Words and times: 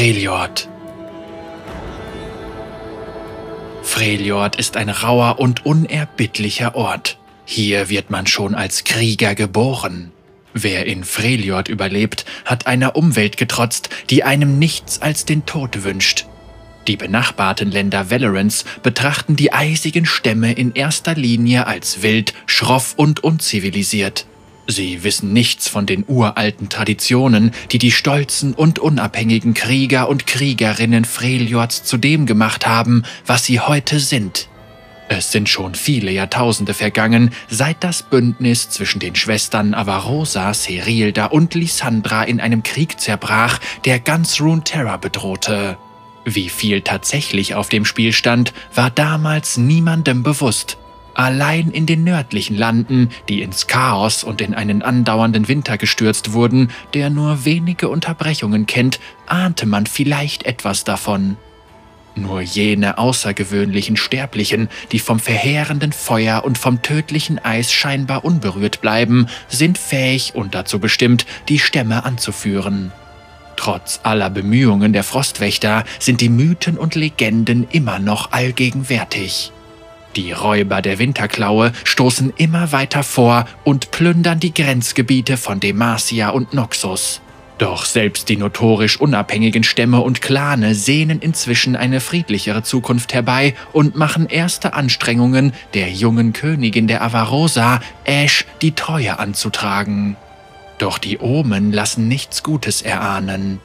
Freljord. 0.00 0.66
Freljord 3.82 4.56
ist 4.56 4.78
ein 4.78 4.88
rauer 4.88 5.38
und 5.38 5.66
unerbittlicher 5.66 6.74
Ort. 6.74 7.18
Hier 7.44 7.90
wird 7.90 8.08
man 8.08 8.26
schon 8.26 8.54
als 8.54 8.84
Krieger 8.84 9.34
geboren. 9.34 10.10
Wer 10.54 10.86
in 10.86 11.04
Freljord 11.04 11.68
überlebt, 11.68 12.24
hat 12.46 12.66
einer 12.66 12.96
Umwelt 12.96 13.36
getrotzt, 13.36 13.90
die 14.08 14.24
einem 14.24 14.58
nichts 14.58 15.02
als 15.02 15.26
den 15.26 15.44
Tod 15.44 15.84
wünscht. 15.84 16.24
Die 16.88 16.96
benachbarten 16.96 17.70
Länder 17.70 18.10
Valorants 18.10 18.64
betrachten 18.82 19.36
die 19.36 19.52
eisigen 19.52 20.06
Stämme 20.06 20.54
in 20.54 20.72
erster 20.72 21.14
Linie 21.14 21.66
als 21.66 22.00
wild, 22.00 22.32
schroff 22.46 22.94
und 22.96 23.22
unzivilisiert. 23.22 24.24
Sie 24.70 25.02
wissen 25.02 25.32
nichts 25.32 25.68
von 25.68 25.84
den 25.84 26.04
uralten 26.06 26.68
Traditionen, 26.68 27.50
die 27.72 27.78
die 27.78 27.90
stolzen 27.90 28.54
und 28.54 28.78
unabhängigen 28.78 29.52
Krieger 29.52 30.08
und 30.08 30.28
Kriegerinnen 30.28 31.04
Freljords 31.04 31.82
zu 31.82 31.96
dem 31.96 32.24
gemacht 32.24 32.68
haben, 32.68 33.02
was 33.26 33.44
sie 33.44 33.58
heute 33.58 33.98
sind. 33.98 34.48
Es 35.08 35.32
sind 35.32 35.48
schon 35.48 35.74
viele 35.74 36.12
Jahrtausende 36.12 36.72
vergangen, 36.72 37.30
seit 37.48 37.82
das 37.82 38.04
Bündnis 38.04 38.70
zwischen 38.70 39.00
den 39.00 39.16
Schwestern 39.16 39.74
Avarosa, 39.74 40.54
Serilda 40.54 41.26
und 41.26 41.56
Lysandra 41.56 42.22
in 42.22 42.40
einem 42.40 42.62
Krieg 42.62 43.00
zerbrach, 43.00 43.58
der 43.84 43.98
ganz 43.98 44.40
Runeterra 44.40 44.98
bedrohte. 44.98 45.78
Wie 46.24 46.48
viel 46.48 46.82
tatsächlich 46.82 47.56
auf 47.56 47.68
dem 47.68 47.84
Spiel 47.84 48.12
stand, 48.12 48.52
war 48.72 48.90
damals 48.90 49.56
niemandem 49.56 50.22
bewusst. 50.22 50.78
Allein 51.20 51.70
in 51.70 51.84
den 51.84 52.02
nördlichen 52.02 52.56
Landen, 52.56 53.10
die 53.28 53.42
ins 53.42 53.66
Chaos 53.66 54.24
und 54.24 54.40
in 54.40 54.54
einen 54.54 54.80
andauernden 54.80 55.48
Winter 55.48 55.76
gestürzt 55.76 56.32
wurden, 56.32 56.70
der 56.94 57.10
nur 57.10 57.44
wenige 57.44 57.90
Unterbrechungen 57.90 58.64
kennt, 58.64 59.00
ahnte 59.26 59.66
man 59.66 59.84
vielleicht 59.84 60.44
etwas 60.44 60.84
davon. 60.84 61.36
Nur 62.14 62.40
jene 62.40 62.96
außergewöhnlichen 62.96 63.98
Sterblichen, 63.98 64.70
die 64.92 64.98
vom 64.98 65.20
verheerenden 65.20 65.92
Feuer 65.92 66.42
und 66.42 66.56
vom 66.56 66.80
tödlichen 66.80 67.38
Eis 67.38 67.70
scheinbar 67.70 68.24
unberührt 68.24 68.80
bleiben, 68.80 69.26
sind 69.46 69.76
fähig 69.76 70.34
und 70.34 70.54
dazu 70.54 70.78
bestimmt, 70.78 71.26
die 71.50 71.58
Stämme 71.58 72.06
anzuführen. 72.06 72.92
Trotz 73.56 74.00
aller 74.04 74.30
Bemühungen 74.30 74.94
der 74.94 75.04
Frostwächter 75.04 75.84
sind 75.98 76.22
die 76.22 76.30
Mythen 76.30 76.78
und 76.78 76.94
Legenden 76.94 77.68
immer 77.70 77.98
noch 77.98 78.32
allgegenwärtig. 78.32 79.52
Die 80.16 80.32
Räuber 80.32 80.82
der 80.82 80.98
Winterklaue 80.98 81.72
stoßen 81.84 82.32
immer 82.36 82.72
weiter 82.72 83.02
vor 83.02 83.46
und 83.62 83.90
plündern 83.92 84.40
die 84.40 84.52
Grenzgebiete 84.52 85.36
von 85.36 85.60
Demacia 85.60 86.30
und 86.30 86.52
Noxus. 86.52 87.20
Doch 87.58 87.84
selbst 87.84 88.30
die 88.30 88.38
notorisch 88.38 88.98
unabhängigen 88.98 89.64
Stämme 89.64 90.00
und 90.00 90.22
Clane 90.22 90.74
sehnen 90.74 91.20
inzwischen 91.20 91.76
eine 91.76 92.00
friedlichere 92.00 92.62
Zukunft 92.62 93.12
herbei 93.12 93.54
und 93.72 93.96
machen 93.96 94.26
erste 94.26 94.72
Anstrengungen, 94.72 95.52
der 95.74 95.90
jungen 95.90 96.32
Königin 96.32 96.86
der 96.86 97.02
Avarosa, 97.02 97.80
Ash, 98.04 98.46
die 98.62 98.72
Treue 98.72 99.18
anzutragen. 99.18 100.16
Doch 100.78 100.96
die 100.96 101.18
Omen 101.18 101.70
lassen 101.70 102.08
nichts 102.08 102.42
Gutes 102.42 102.80
erahnen. 102.80 103.60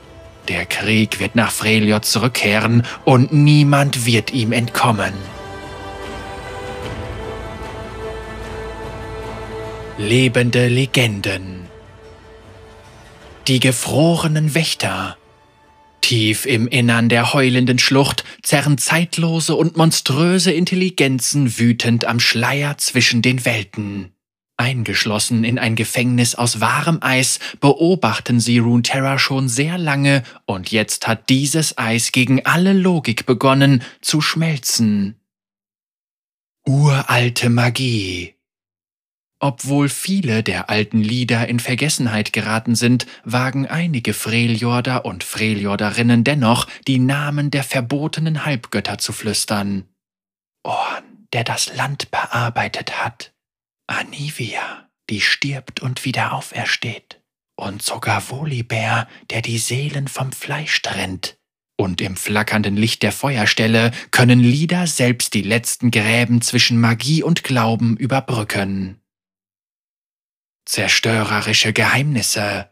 Der 0.50 0.66
Krieg 0.66 1.22
wird 1.22 1.36
nach 1.36 1.52
Freljord 1.52 2.04
zurückkehren 2.04 2.84
und 3.06 3.32
niemand 3.32 4.06
wird 4.06 4.34
ihm 4.34 4.52
entkommen. 4.52 5.14
Lebende 9.98 10.68
Legenden. 10.68 11.68
Die 13.48 13.62
gefrorenen 13.62 14.54
Wächter. 14.54 15.16
Tief 16.02 16.46
im 16.46 16.68
Innern 16.68 17.08
der 17.08 17.32
heulenden 17.32 17.80
Schlucht 17.80 18.26
zerren 18.44 18.78
zeitlose 18.78 19.56
und 19.56 19.78
monströse 19.78 20.52
Intelligenzen 20.52 21.58
wütend 21.58 22.04
am 22.04 22.20
Schleier 22.20 22.78
zwischen 22.78 23.22
den 23.22 23.46
Welten. 23.46 24.12
Eingeschlossen 24.58 25.46
in 25.46 25.58
ein 25.58 25.78
Gefängnis 25.78 26.36
aus 26.36 26.60
wahrem 26.60 26.98
Eis 27.00 27.40
beobachten 27.62 28.42
sie 28.42 28.60
Runeterra 28.60 29.18
schon 29.18 29.48
sehr 29.48 29.78
lange 29.78 30.24
und 30.46 30.72
jetzt 30.72 31.08
hat 31.08 31.30
dieses 31.30 31.78
Eis 31.78 32.12
gegen 32.12 32.46
alle 32.46 32.74
Logik 32.74 33.26
begonnen 33.26 33.82
zu 34.02 34.20
schmelzen. 34.20 35.16
Uralte 36.66 37.50
Magie. 37.50 38.35
Obwohl 39.46 39.90
viele 39.90 40.42
der 40.42 40.72
alten 40.72 40.98
Lieder 40.98 41.48
in 41.48 41.60
Vergessenheit 41.60 42.34
geraten 42.34 42.74
sind, 42.74 43.06
wagen 43.26 43.68
einige 43.68 44.16
Freljorder 44.16 45.06
und 45.06 45.24
Freljorderinnen 45.24 46.24
dennoch, 46.24 46.66
die 46.88 46.98
Namen 46.98 47.52
der 47.52 47.64
verbotenen 47.64 48.44
Halbgötter 48.44 48.98
zu 48.98 49.14
flüstern. 49.14 49.86
Orn, 50.64 51.28
der 51.32 51.44
das 51.44 51.76
Land 51.76 52.10
bearbeitet 52.10 53.06
hat. 53.06 53.36
Anivia, 53.86 54.90
die 55.12 55.22
stirbt 55.22 55.80
und 55.80 56.06
wieder 56.06 56.34
aufersteht. 56.34 57.22
Und 57.56 57.84
sogar 57.84 58.28
Volibear, 58.28 59.08
der 59.30 59.44
die 59.44 59.60
Seelen 59.60 60.08
vom 60.08 60.32
Fleisch 60.32 60.82
trennt. 60.82 61.38
Und 61.78 62.02
im 62.02 62.18
flackernden 62.18 62.78
Licht 62.78 63.04
der 63.04 63.12
Feuerstelle 63.12 63.92
können 64.10 64.40
Lieder 64.40 64.88
selbst 64.88 65.36
die 65.36 65.44
letzten 65.44 65.92
Gräben 65.92 66.42
zwischen 66.42 66.82
Magie 66.82 67.22
und 67.22 67.44
Glauben 67.44 67.96
überbrücken 67.96 69.00
zerstörerische 70.66 71.74
Geheimnisse. 71.74 72.70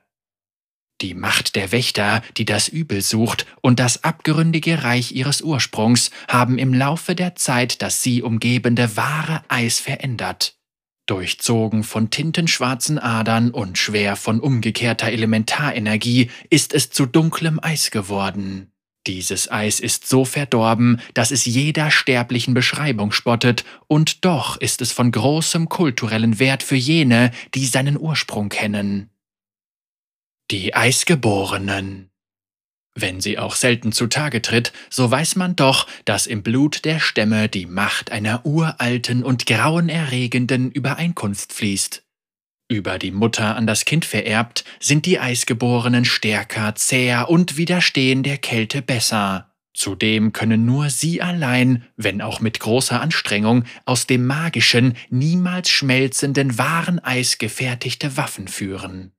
Die 1.02 1.14
Macht 1.14 1.56
der 1.56 1.72
Wächter, 1.72 2.22
die 2.38 2.46
das 2.46 2.68
Übel 2.68 3.02
sucht, 3.02 3.46
und 3.62 3.80
das 3.80 4.04
abgründige 4.04 4.84
Reich 4.84 5.12
ihres 5.12 5.42
Ursprungs 5.42 6.12
haben 6.28 6.58
im 6.58 6.74
Laufe 6.74 7.16
der 7.16 7.36
Zeit 7.36 7.82
das 7.82 8.04
sie 8.04 8.22
umgebende 8.22 8.96
wahre 8.96 9.44
Eis 9.48 9.80
verändert. 9.80 10.58
Durchzogen 11.06 11.84
von 11.84 12.10
tintenschwarzen 12.10 12.98
Adern 12.98 13.52
und 13.52 13.78
schwer 13.78 14.16
von 14.16 14.40
umgekehrter 14.40 15.08
Elementarenergie 15.08 16.32
ist 16.50 16.74
es 16.74 16.90
zu 16.92 17.06
dunklem 17.06 17.60
Eis 17.62 17.92
geworden. 17.92 18.73
Dieses 19.06 19.52
Eis 19.52 19.82
ist 19.82 20.08
so 20.08 20.24
verdorben, 20.24 21.02
dass 21.14 21.32
es 21.32 21.44
jeder 21.44 21.92
sterblichen 21.92 22.54
Beschreibung 22.54 23.12
spottet, 23.12 23.66
und 23.88 24.24
doch 24.24 24.56
ist 24.58 24.82
es 24.82 24.94
von 24.94 25.12
großem 25.12 25.68
kulturellen 25.68 26.40
Wert 26.40 26.64
für 26.64 26.78
jene, 26.78 27.32
die 27.54 27.66
seinen 27.66 28.00
Ursprung 28.00 28.48
kennen. 28.48 29.10
Die 30.52 30.74
Eisgeborenen. 30.74 32.10
Wenn 32.96 33.20
sie 33.20 33.40
auch 33.40 33.56
selten 33.56 33.92
zutage 33.92 34.42
tritt, 34.42 34.72
so 34.90 35.10
weiß 35.10 35.36
man 35.36 35.56
doch, 35.56 35.88
dass 36.06 36.28
im 36.28 36.44
Blut 36.44 36.86
der 36.86 37.00
Stämme 37.00 37.50
die 37.50 37.66
Macht 37.66 38.12
einer 38.12 38.46
uralten 38.46 39.24
und 39.24 39.48
grauenerregenden 39.48 40.72
Übereinkunft 40.72 41.52
fließt. 41.54 42.03
Über 42.74 42.98
die 42.98 43.12
Mutter 43.12 43.56
an 43.56 43.68
das 43.68 43.86
Kind 43.86 44.04
vererbt, 44.04 44.66
sind 44.80 45.06
die 45.06 45.20
Eisgeborenen 45.20 46.06
stärker, 46.06 46.74
zäher 46.74 47.30
und 47.30 47.56
widerstehen 47.56 48.24
der 48.24 48.40
Kälte 48.40 48.82
besser. 48.82 49.54
Zudem 49.76 50.34
können 50.34 50.66
nur 50.66 50.90
sie 50.90 51.22
allein, 51.22 51.86
wenn 51.98 52.20
auch 52.20 52.40
mit 52.40 52.60
großer 52.60 53.00
Anstrengung, 53.00 53.66
aus 53.86 54.08
dem 54.08 54.26
magischen, 54.26 54.98
niemals 55.12 55.70
schmelzenden 55.70 56.58
wahren 56.58 56.98
Eis 56.98 57.38
gefertigte 57.38 58.18
Waffen 58.18 58.48
führen. 58.48 59.12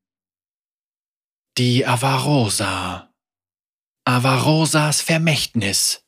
Die 1.57 1.87
Avarosa 1.87 3.15
Avarosas 4.05 5.01
Vermächtnis 5.01 6.04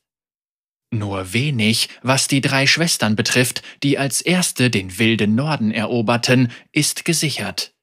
nur 0.91 1.33
wenig, 1.33 1.89
was 2.01 2.27
die 2.27 2.41
drei 2.41 2.67
Schwestern 2.67 3.15
betrifft, 3.15 3.61
die 3.83 3.97
als 3.97 4.21
erste 4.21 4.69
den 4.69 4.99
wilden 4.99 5.35
Norden 5.35 5.71
eroberten, 5.71 6.51
ist 6.71 7.05
gesichert. 7.05 7.73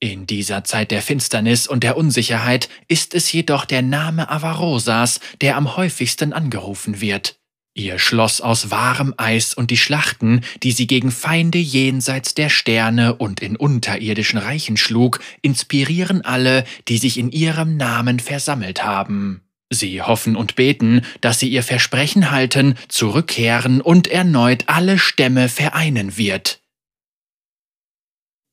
In 0.00 0.26
dieser 0.26 0.64
Zeit 0.64 0.90
der 0.90 1.00
Finsternis 1.00 1.68
und 1.68 1.84
der 1.84 1.96
Unsicherheit 1.96 2.68
ist 2.88 3.14
es 3.14 3.30
jedoch 3.30 3.64
der 3.64 3.82
Name 3.82 4.28
Avarosas, 4.28 5.20
der 5.40 5.56
am 5.56 5.76
häufigsten 5.76 6.32
angerufen 6.32 7.00
wird. 7.00 7.38
Ihr 7.74 7.98
Schloss 7.98 8.40
aus 8.42 8.70
wahrem 8.70 9.14
Eis 9.16 9.54
und 9.54 9.70
die 9.70 9.78
Schlachten, 9.78 10.42
die 10.62 10.72
sie 10.72 10.86
gegen 10.86 11.10
Feinde 11.10 11.58
jenseits 11.58 12.34
der 12.34 12.50
Sterne 12.50 13.14
und 13.14 13.40
in 13.40 13.56
unterirdischen 13.56 14.38
Reichen 14.38 14.76
schlug, 14.76 15.20
inspirieren 15.40 16.20
alle, 16.22 16.64
die 16.88 16.98
sich 16.98 17.16
in 17.16 17.30
ihrem 17.30 17.78
Namen 17.78 18.20
versammelt 18.20 18.84
haben. 18.84 19.40
Sie 19.74 20.02
hoffen 20.02 20.36
und 20.36 20.54
beten, 20.54 21.00
dass 21.22 21.38
sie 21.38 21.48
ihr 21.48 21.62
Versprechen 21.62 22.30
halten, 22.30 22.74
zurückkehren 22.88 23.80
und 23.80 24.06
erneut 24.06 24.64
alle 24.66 24.98
Stämme 24.98 25.48
vereinen 25.48 26.18
wird. 26.18 26.60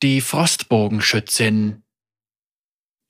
Die 0.01 0.21
Frostbogenschützin 0.21 1.83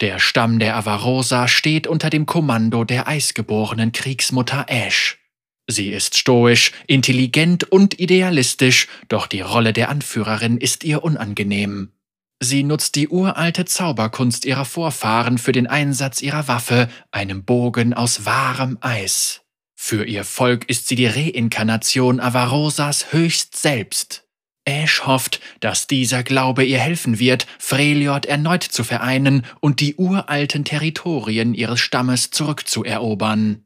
Der 0.02 0.18
Stamm 0.18 0.58
der 0.58 0.76
Avarosa 0.76 1.48
steht 1.48 1.86
unter 1.86 2.10
dem 2.10 2.26
Kommando 2.26 2.84
der 2.84 3.08
eisgeborenen 3.08 3.92
Kriegsmutter 3.92 4.66
Ash. 4.70 5.20
Sie 5.68 5.90
ist 5.90 6.18
stoisch, 6.18 6.72
intelligent 6.88 7.72
und 7.72 8.00
idealistisch, 8.00 8.88
doch 9.08 9.28
die 9.28 9.42
Rolle 9.42 9.72
der 9.72 9.90
Anführerin 9.90 10.58
ist 10.58 10.84
ihr 10.84 11.04
unangenehm. 11.04 11.92
Sie 12.42 12.64
nutzt 12.64 12.96
die 12.96 13.10
uralte 13.10 13.66
Zauberkunst 13.66 14.46
ihrer 14.46 14.64
Vorfahren 14.64 15.38
für 15.38 15.52
den 15.52 15.68
Einsatz 15.68 16.22
ihrer 16.22 16.48
Waffe, 16.48 16.90
einem 17.12 17.44
Bogen 17.44 17.94
aus 17.94 18.26
wahrem 18.26 18.78
Eis. 18.80 19.42
Für 19.76 20.06
ihr 20.06 20.24
Volk 20.24 20.70
ist 20.70 20.88
sie 20.88 20.96
die 20.96 21.08
Reinkarnation 21.08 22.20
Avarosas 22.20 23.12
höchst 23.12 23.58
selbst. 23.58 24.26
Ash 24.66 25.06
hofft, 25.06 25.42
dass 25.60 25.88
dieser 25.88 26.24
Glaube 26.24 26.64
ihr 26.64 26.80
helfen 26.80 27.20
wird, 27.20 27.48
Freljord 27.58 28.26
erneut 28.26 28.64
zu 28.64 28.84
vereinen 28.84 29.46
und 29.60 29.80
die 29.80 29.96
uralten 29.96 30.64
Territorien 30.64 31.54
ihres 31.54 31.80
Stammes 31.80 32.30
zurückzuerobern. 32.32 33.66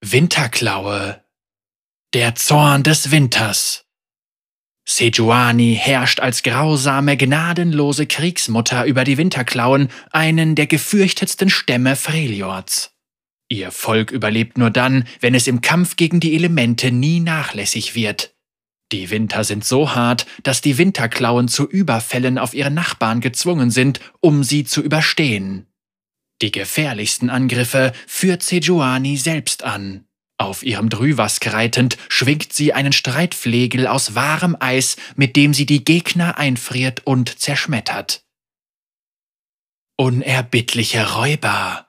Winterklaue 0.00 1.24
Der 2.12 2.34
Zorn 2.34 2.82
des 2.82 3.10
Winters 3.10 3.83
Sejuani 4.86 5.78
herrscht 5.80 6.20
als 6.20 6.42
grausame, 6.42 7.16
gnadenlose 7.16 8.06
Kriegsmutter 8.06 8.84
über 8.84 9.04
die 9.04 9.16
Winterklauen, 9.16 9.88
einen 10.10 10.54
der 10.54 10.66
gefürchtetsten 10.66 11.48
Stämme 11.48 11.96
Freljords. 11.96 12.92
Ihr 13.48 13.70
Volk 13.70 14.10
überlebt 14.10 14.58
nur 14.58 14.70
dann, 14.70 15.06
wenn 15.20 15.34
es 15.34 15.46
im 15.46 15.60
Kampf 15.60 15.96
gegen 15.96 16.20
die 16.20 16.34
Elemente 16.34 16.90
nie 16.90 17.20
nachlässig 17.20 17.94
wird. 17.94 18.34
Die 18.92 19.10
Winter 19.10 19.44
sind 19.44 19.64
so 19.64 19.94
hart, 19.94 20.26
dass 20.42 20.60
die 20.60 20.76
Winterklauen 20.76 21.48
zu 21.48 21.68
Überfällen 21.68 22.38
auf 22.38 22.54
ihre 22.54 22.70
Nachbarn 22.70 23.20
gezwungen 23.20 23.70
sind, 23.70 24.00
um 24.20 24.44
sie 24.44 24.64
zu 24.64 24.82
überstehen. 24.82 25.66
Die 26.42 26.52
gefährlichsten 26.52 27.30
Angriffe 27.30 27.92
führt 28.06 28.42
Sejuani 28.42 29.16
selbst 29.16 29.62
an. 29.62 30.04
Auf 30.36 30.64
ihrem 30.64 30.88
Drüwask 30.88 31.52
reitend 31.52 31.96
schwingt 32.08 32.52
sie 32.52 32.72
einen 32.72 32.92
Streitflegel 32.92 33.86
aus 33.86 34.14
wahrem 34.14 34.56
Eis, 34.58 34.96
mit 35.14 35.36
dem 35.36 35.54
sie 35.54 35.64
die 35.64 35.84
Gegner 35.84 36.38
einfriert 36.38 37.06
und 37.06 37.38
zerschmettert. 37.38 38.24
Unerbittliche 39.96 41.14
Räuber. 41.14 41.86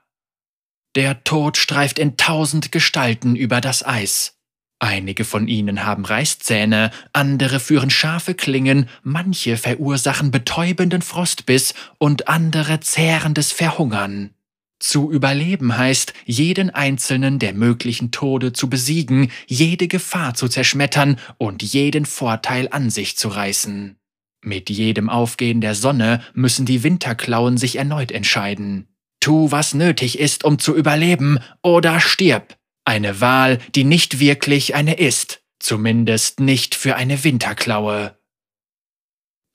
Der 0.94 1.24
Tod 1.24 1.58
streift 1.58 1.98
in 1.98 2.18
tausend 2.18 2.72
Gestalten 2.72 3.36
über 3.36 3.62
das 3.62 3.84
Eis. 3.84 4.36
Einige 4.78 5.26
von 5.26 5.48
ihnen 5.48 5.84
haben 5.84 6.06
Reißzähne, 6.06 6.92
andere 7.14 7.60
führen 7.60 7.90
scharfe 7.90 8.36
Klingen, 8.36 8.88
manche 9.02 9.58
verursachen 9.58 10.30
betäubenden 10.30 11.02
Frostbiss 11.02 11.74
und 11.98 12.28
andere 12.28 12.80
zehrendes 12.82 13.52
Verhungern. 13.52 14.35
Zu 14.80 15.12
überleben 15.12 15.78
heißt, 15.78 16.14
jeden 16.26 16.70
einzelnen 16.70 17.40
der 17.40 17.54
möglichen 17.54 18.12
Tode 18.12 18.52
zu 18.54 18.70
besiegen, 18.70 19.32
jede 19.48 19.88
Gefahr 19.88 20.34
zu 20.34 20.48
zerschmettern 20.48 21.20
und 21.38 21.64
jeden 21.64 22.06
Vorteil 22.06 22.68
an 22.72 22.90
sich 22.90 23.18
zu 23.18 23.30
reißen. 23.30 23.98
Mit 24.42 24.70
jedem 24.70 25.10
Aufgehen 25.10 25.62
der 25.62 25.76
Sonne 25.76 26.22
müssen 26.34 26.66
die 26.66 26.84
Winterklauen 26.84 27.58
sich 27.58 27.78
erneut 27.78 28.12
entscheiden. 28.12 28.90
Tu, 29.20 29.50
was 29.50 29.74
nötig 29.74 30.20
ist, 30.20 30.44
um 30.44 30.60
zu 30.60 30.76
überleben, 30.76 31.40
oder 31.64 32.00
stirb. 32.00 32.60
Eine 32.84 33.22
Wahl, 33.22 33.58
die 33.74 33.84
nicht 33.84 34.20
wirklich 34.20 34.76
eine 34.76 35.00
ist, 35.00 35.42
zumindest 35.60 36.40
nicht 36.42 36.76
für 36.76 36.96
eine 36.96 37.24
Winterklaue. 37.24 38.20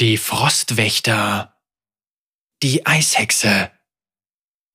Die 0.01 0.17
Frostwächter. 0.17 1.55
Die 2.65 2.85
Eishexe. 2.85 3.71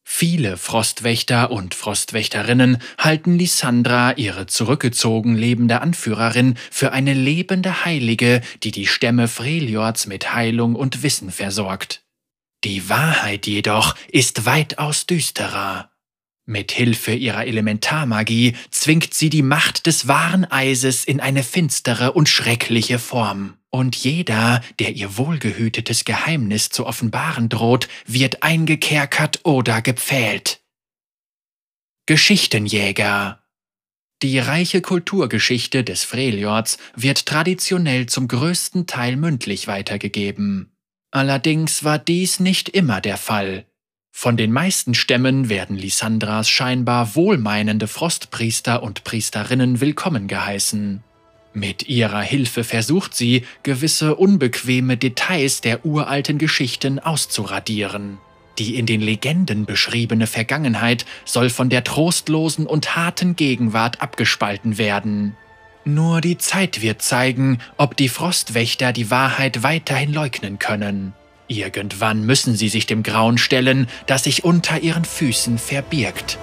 Viele 0.07 0.55
Frostwächter 0.55 1.49
und 1.49 1.73
Frostwächterinnen 1.73 2.77
halten 2.99 3.39
Lysandra, 3.39 4.13
ihre 4.13 4.45
zurückgezogen 4.45 5.35
lebende 5.35 5.81
Anführerin, 5.81 6.55
für 6.69 6.93
eine 6.93 7.13
lebende 7.13 7.83
Heilige, 7.85 8.41
die 8.61 8.71
die 8.71 8.85
Stämme 8.85 9.27
Freljords 9.27 10.05
mit 10.05 10.33
Heilung 10.33 10.75
und 10.75 11.01
Wissen 11.01 11.31
versorgt. 11.31 12.03
Die 12.63 12.87
Wahrheit 12.87 13.47
jedoch 13.47 13.95
ist 14.07 14.45
weitaus 14.45 15.07
düsterer. 15.07 15.91
Mit 16.47 16.71
Hilfe 16.71 17.13
ihrer 17.13 17.47
Elementarmagie 17.47 18.55
zwingt 18.69 19.15
sie 19.15 19.31
die 19.31 19.41
Macht 19.41 19.87
des 19.87 20.07
wahren 20.07 20.45
Eises 20.45 21.03
in 21.03 21.19
eine 21.19 21.41
finstere 21.41 22.11
und 22.11 22.29
schreckliche 22.29 22.99
Form. 22.99 23.57
Und 23.71 23.95
jeder, 23.95 24.61
der 24.79 24.93
ihr 24.93 25.17
wohlgehütetes 25.17 26.05
Geheimnis 26.05 26.69
zu 26.69 26.85
offenbaren 26.85 27.49
droht, 27.49 27.87
wird 28.05 28.43
eingekerkert 28.43 29.39
oder 29.43 29.81
gepfählt. 29.81 30.61
Geschichtenjäger 32.05 33.43
Die 34.21 34.37
reiche 34.37 34.81
Kulturgeschichte 34.81 35.83
des 35.83 36.03
Freljords 36.03 36.77
wird 36.95 37.25
traditionell 37.25 38.05
zum 38.05 38.27
größten 38.27 38.85
Teil 38.85 39.15
mündlich 39.15 39.65
weitergegeben. 39.65 40.71
Allerdings 41.09 41.83
war 41.83 41.97
dies 41.97 42.39
nicht 42.39 42.69
immer 42.69 43.01
der 43.01 43.17
Fall. 43.17 43.65
Von 44.17 44.37
den 44.37 44.53
meisten 44.53 44.93
Stämmen 44.93 45.49
werden 45.49 45.75
Lysandras 45.75 46.47
scheinbar 46.47 47.15
wohlmeinende 47.15 47.85
Frostpriester 47.85 48.81
und 48.81 49.03
Priesterinnen 49.03 49.81
willkommen 49.81 50.29
geheißen. 50.29 51.03
Mit 51.53 51.89
ihrer 51.89 52.21
Hilfe 52.21 52.63
versucht 52.63 53.13
sie, 53.13 53.43
gewisse 53.63 54.15
unbequeme 54.15 54.95
Details 54.95 55.59
der 55.59 55.85
uralten 55.85 56.37
Geschichten 56.37 56.97
auszuradieren. 56.99 58.17
Die 58.57 58.77
in 58.77 58.85
den 58.85 59.01
Legenden 59.01 59.65
beschriebene 59.65 60.27
Vergangenheit 60.27 61.05
soll 61.25 61.49
von 61.49 61.69
der 61.69 61.83
trostlosen 61.83 62.67
und 62.67 62.95
harten 62.95 63.35
Gegenwart 63.35 64.01
abgespalten 64.01 64.77
werden. 64.77 65.35
Nur 65.83 66.21
die 66.21 66.37
Zeit 66.37 66.81
wird 66.81 67.01
zeigen, 67.01 67.59
ob 67.75 67.97
die 67.97 68.09
Frostwächter 68.09 68.93
die 68.93 69.11
Wahrheit 69.11 69.61
weiterhin 69.61 70.13
leugnen 70.13 70.57
können. 70.57 71.13
Irgendwann 71.47 72.25
müssen 72.25 72.55
sie 72.55 72.69
sich 72.69 72.85
dem 72.85 73.03
Grauen 73.03 73.37
stellen, 73.37 73.87
das 74.07 74.23
sich 74.23 74.43
unter 74.43 74.81
ihren 74.81 75.05
Füßen 75.05 75.57
verbirgt. 75.57 76.39